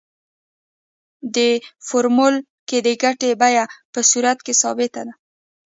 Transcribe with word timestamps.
په 1.33 1.45
فورمول 1.87 2.35
کې 2.67 2.77
د 2.85 2.87
ګټې 3.03 3.31
بیه 3.41 3.65
په 3.93 3.99
صورت 4.09 4.37
کې 4.45 4.53
ثابته 4.61 5.01
ده 5.07 5.13